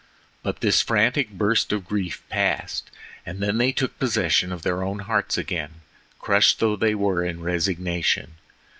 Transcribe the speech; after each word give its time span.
But 0.41 0.61
this 0.61 0.81
frantic 0.81 1.29
burst 1.29 1.71
of 1.71 1.85
grief 1.87 2.23
passed, 2.27 2.89
and 3.23 3.39
then 3.39 3.59
they 3.59 3.71
took 3.71 3.99
possession 3.99 4.51
of 4.51 4.63
their 4.63 4.81
own 4.83 4.97
hearts 5.05 5.37
again, 5.37 5.81
crushed 6.17 6.59
though 6.59 6.75
they 6.75 6.95
were 6.95 7.23
in 7.23 7.39
resignation. 7.41 8.33